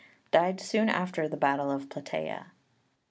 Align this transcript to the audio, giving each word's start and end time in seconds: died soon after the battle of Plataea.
died 0.31 0.59
soon 0.59 0.89
after 0.89 1.29
the 1.29 1.37
battle 1.37 1.69
of 1.69 1.87
Plataea. 1.87 2.47